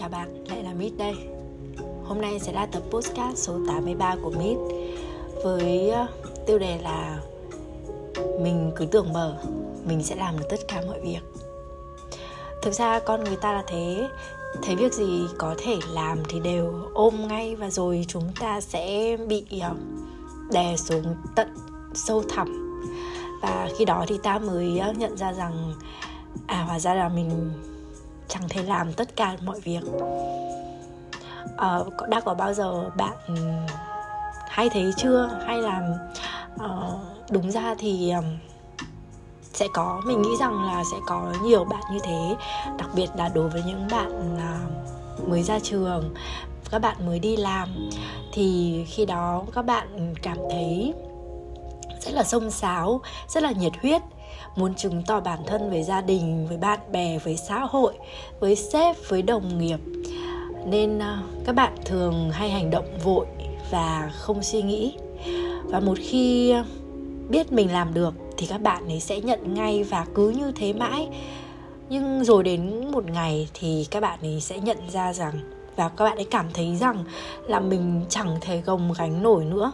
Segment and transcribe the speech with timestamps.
[0.00, 1.14] Chào bạn, lại là Mít đây.
[2.04, 4.56] Hôm nay sẽ là tập postcard số 83 của Mít
[5.44, 6.06] Với ờ,
[6.46, 7.20] tiêu đề là
[8.40, 9.38] Mình cứ tưởng mở
[9.84, 11.20] Mình sẽ làm được tất cả mọi việc.
[12.62, 14.08] Thực ra con người ta là thế
[14.62, 19.16] Thấy việc gì có thể làm thì đều ôm ngay Và rồi chúng ta sẽ
[19.28, 19.74] bị ờ,
[20.52, 21.48] đè xuống tận
[21.94, 22.80] sâu thẳm.
[23.42, 25.74] Và khi đó thì ta mới ờ, nhận ra rằng
[26.46, 27.50] À hóa ra là mình
[28.28, 29.82] chẳng thể làm tất cả mọi việc.
[31.54, 33.16] Uh, đã có bao giờ bạn
[34.48, 35.30] hay thấy chưa?
[35.46, 35.98] Hay là
[36.64, 37.00] uh,
[37.30, 38.24] đúng ra thì um,
[39.52, 42.36] sẽ có mình nghĩ rằng là sẽ có nhiều bạn như thế
[42.78, 44.58] đặc biệt là đối với những bạn là
[45.26, 46.14] mới ra trường
[46.70, 47.90] các bạn mới đi làm.
[48.32, 50.94] Thì khi đó các bạn cảm thấy
[52.00, 54.02] rất là xông xáo rất là nhiệt huyết
[54.58, 57.94] muốn chứng tỏ bản thân với gia đình, với bạn bè, với xã hội,
[58.40, 59.78] với sếp, với đồng nghiệp.
[60.66, 63.26] Nên à, các bạn thường hay hành động vội
[63.70, 64.94] và không suy nghĩ.
[65.64, 66.64] Và một khi à,
[67.28, 70.72] biết mình làm được thì các bạn ấy sẽ nhận ngay và cứ như thế
[70.72, 71.08] mãi.
[71.90, 75.32] Nhưng rồi đến một ngày thì các bạn ấy sẽ nhận ra rằng,
[75.76, 77.04] và các bạn ấy cảm thấy rằng
[77.46, 79.72] là mình chẳng thể gồng gánh nổi nữa.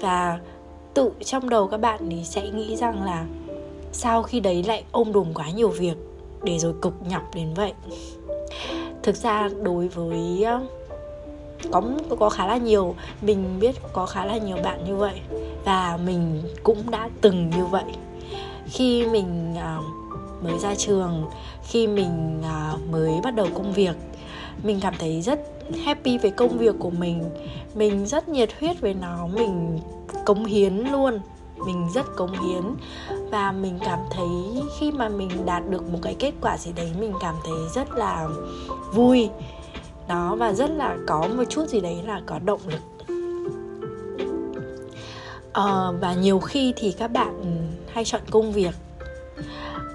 [0.00, 0.38] Và
[0.94, 3.26] tự trong đầu các bạn ấy sẽ nghĩ rằng là
[3.96, 5.96] sao khi đấy lại ôm đùm quá nhiều việc
[6.42, 7.72] để rồi cực nhọc đến vậy?
[9.02, 10.60] Thực ra đối với ờ,
[11.70, 11.82] có
[12.18, 15.20] có khá là nhiều mình biết có khá là nhiều bạn như vậy
[15.64, 17.84] và mình cũng đã từng như vậy.
[18.66, 19.84] Khi mình uh,
[20.44, 21.24] mới ra trường
[21.62, 23.96] khi mình uh, mới bắt đầu công việc
[24.62, 25.40] mình cảm thấy rất
[25.84, 27.24] happy với công việc của mình.
[27.74, 29.78] Mình rất nhiệt huyết với nó mình
[30.24, 31.18] cống hiến luôn
[31.66, 32.62] mình rất cống hiến.
[33.30, 36.92] Và mình cảm thấy khi mà mình đạt được một cái kết quả gì đấy
[37.00, 38.28] mình cảm thấy rất là
[38.94, 39.28] vui.
[40.08, 43.06] Đó và rất là có một chút gì đấy là có động lực.
[45.52, 48.74] À, và nhiều khi thì các bạn hay chọn công việc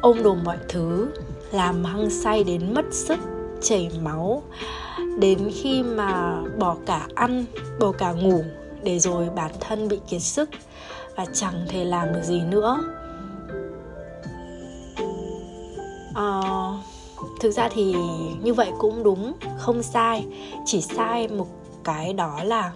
[0.00, 1.08] ôm đồm mọi thứ
[1.52, 3.18] làm hăng say đến mất sức
[3.62, 4.42] chảy máu
[5.18, 7.44] đến khi mà bỏ cả ăn
[7.80, 8.44] bỏ cả ngủ
[8.82, 10.50] để rồi bản thân bị kiệt sức
[11.20, 12.78] và chẳng thể làm được gì nữa.
[16.14, 16.40] À,
[17.40, 17.94] thực ra thì
[18.42, 20.26] như vậy cũng đúng không sai.
[20.64, 21.46] Chỉ sai một
[21.84, 22.72] cái đó là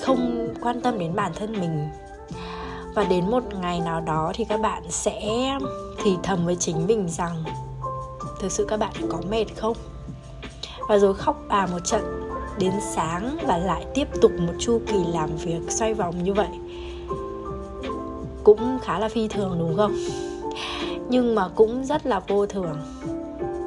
[0.00, 1.88] không quan tâm đến bản thân mình.
[2.94, 5.20] Và đến một ngày nào đó thì các bạn sẽ
[6.02, 7.44] thì thầm với chính mình rằng
[8.40, 9.76] thực sự các bạn có mệt không?
[10.88, 12.28] Và rồi khóc bà một trận
[12.58, 16.48] đến sáng và lại tiếp tục một chu kỳ làm việc xoay vòng như vậy
[18.44, 19.94] cũng khá là phi thường đúng không?
[21.08, 22.76] Nhưng mà cũng rất là vô thường.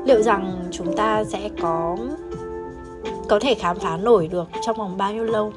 [0.06, 1.98] Liệu rằng chúng ta sẽ có
[3.30, 5.54] có thể khám phá nổi được trong vòng bao nhiêu lâu?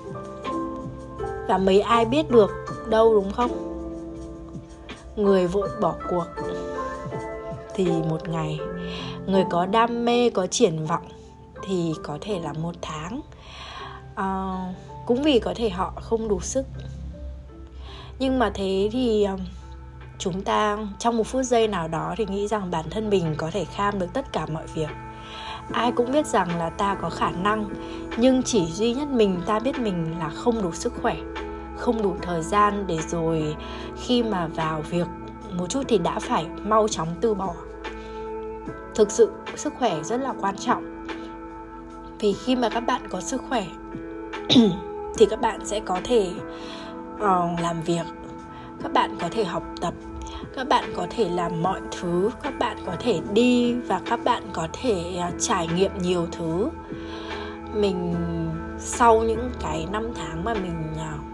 [1.48, 2.50] Và mấy ai biết được
[2.88, 3.50] đâu đúng không?
[5.16, 6.24] Người vội bỏ cuộc.
[7.74, 8.60] Thì một ngày
[9.26, 11.08] người có đam mê có triển vọng
[11.66, 13.20] thì có thể là một tháng.
[14.14, 14.56] À,
[15.06, 16.66] cũng vì có thể họ không đủ sức
[18.18, 19.26] nhưng mà thế thì
[20.18, 23.50] chúng ta trong một phút giây nào đó thì nghĩ rằng bản thân mình có
[23.52, 24.90] thể kham được tất cả mọi việc.
[25.72, 27.68] Ai cũng biết rằng là ta có khả năng,
[28.16, 31.16] nhưng chỉ duy nhất mình, ta biết mình là không đủ sức khỏe,
[31.76, 33.56] không đủ thời gian để rồi
[33.96, 35.06] khi mà vào việc
[35.52, 37.54] một chút thì đã phải mau chóng từ bỏ.
[38.94, 41.06] Thực sự, sức khỏe rất là quan trọng.
[42.18, 43.66] Vì khi mà các bạn có sức khỏe,
[45.18, 46.30] thì các bạn sẽ có thể
[47.62, 48.06] làm việc.
[48.82, 49.94] Các bạn có thể học tập.
[50.54, 52.30] Các bạn có thể làm mọi thứ.
[52.42, 56.68] Các bạn có thể đi và các bạn có thể uh, trải nghiệm nhiều thứ.
[57.74, 58.14] Mình
[58.78, 61.26] sau những cái năm tháng mà mình uh,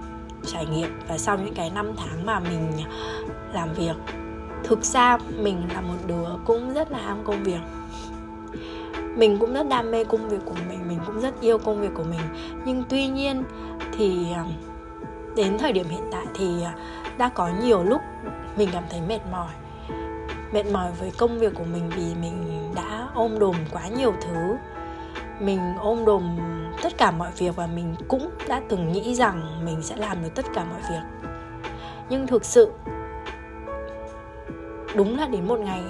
[0.46, 2.90] trải nghiệm và sau những cái năm tháng mà mình à,
[3.52, 3.96] làm việc
[4.64, 7.60] thực ra mình là một đứa cũng rất là ham công việc.
[9.16, 11.90] Mình cũng rất đam mê công việc của mình mình cũng rất yêu công việc
[11.94, 12.20] của mình.
[12.64, 13.42] Nhưng tuy nhiên
[13.92, 14.26] thì
[15.36, 16.74] đến thời điểm hiện tại thì à,
[17.18, 18.00] đã có nhiều lúc
[18.56, 19.52] mình cảm thấy mệt mỏi.
[20.52, 24.56] Mệt mỏi với công việc của mình vì mình đã ôm đồm quá nhiều thứ.
[25.40, 26.38] Mình ôm đồm
[26.82, 30.30] tất cả mọi việc và mình cũng đã từng nghĩ rằng mình sẽ làm được
[30.34, 31.28] tất cả mọi việc.
[32.08, 32.72] Nhưng thực sự,
[34.96, 35.82] đúng là đến một ngày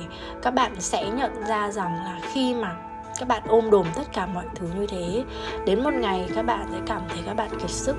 [0.42, 2.76] các bạn sẽ nhận ra rằng là khi mà
[3.18, 5.24] các bạn ôm đồm tất cả mọi thứ như thế,
[5.66, 7.96] đến một ngày các bạn sẽ cảm thấy các bạn kiệt sức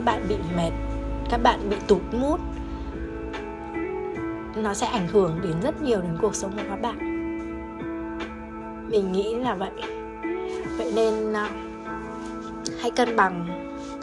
[0.00, 0.70] các bạn bị mệt
[1.30, 2.40] các bạn bị tụt mút
[4.56, 6.98] nó sẽ ảnh hưởng đến rất nhiều đến cuộc sống của các bạn.
[8.90, 9.70] Mình nghĩ là vậy.
[10.76, 11.50] Vậy nên à,
[12.80, 13.46] hãy cân bằng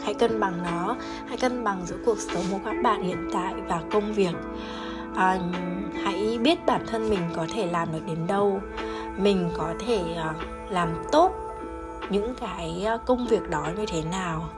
[0.04, 0.96] hãy cân bằng nó
[1.28, 4.34] hãy cân bằng giữa cuộc sống của các bạn hiện tại và công việc.
[5.16, 5.38] À,
[6.04, 8.60] hãy biết bản thân mình có thể làm được đến đâu.
[9.16, 10.34] Mình có thể à,
[10.70, 11.32] làm tốt
[12.10, 14.48] những cái à, công việc đó như thế nào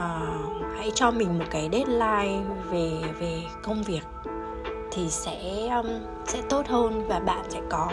[0.00, 4.02] uh, hãy cho mình một cái deadline về về công việc
[4.90, 5.86] thì sẽ um,
[6.26, 7.90] sẽ tốt hơn và bạn sẽ có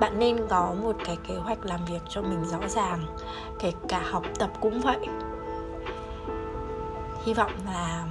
[0.00, 3.16] bạn nên có một cái kế hoạch làm việc cho mình rõ ràng
[3.58, 4.98] kể cả học tập cũng vậy.
[7.24, 8.04] Hy vọng là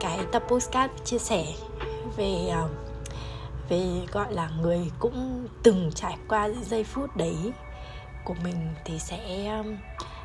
[0.00, 1.44] cái tập postcard chia sẻ
[2.16, 2.70] về uh,
[3.68, 7.52] về gọi là người cũng từng trải qua giây phút đấy
[8.24, 9.76] của mình thì sẽ um,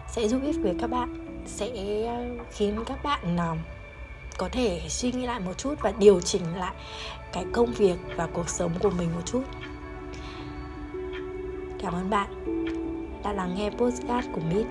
[0.07, 1.69] sẽ giúp ích với các bạn sẽ
[2.07, 3.55] ờ, khiến các bạn ờ,
[4.37, 6.73] có thể suy nghĩ lại một chút và điều chỉnh lại
[7.33, 9.43] cái công việc và cuộc sống của mình một chút.
[11.79, 12.29] Cảm ơn bạn
[13.23, 14.65] đã lắng nghe podcast của mít